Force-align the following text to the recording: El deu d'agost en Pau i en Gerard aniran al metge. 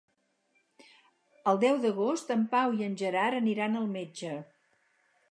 El 1.51 1.59
deu 1.63 1.75
d'agost 1.83 2.33
en 2.35 2.41
Pau 2.53 2.73
i 2.79 2.85
en 2.87 2.95
Gerard 3.01 3.37
aniran 3.41 3.77
al 3.81 3.85
metge. 3.93 4.33